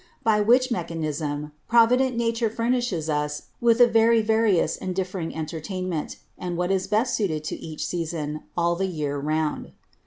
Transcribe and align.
By 0.23 0.41
which 0.41 0.71
Mechanism, 0.71 1.51
provident 1.67 2.17
Nature 2.17 2.49
furnishes 2.49 3.07
us 3.07 3.43
with 3.61 3.79
a 3.79 3.85
very 3.85 4.23
various 4.23 4.75
and 4.75 4.95
differing 4.95 5.35
Entertainment; 5.35 6.17
and 6.39 6.57
what 6.57 6.71
is 6.71 6.87
best 6.87 7.13
suited 7.15 7.43
to 7.43 7.55
each 7.57 7.85
Season, 7.85 8.41
all 8.57 8.75
the 8.75 8.87
Year 8.87 9.19
round. 9.19 9.73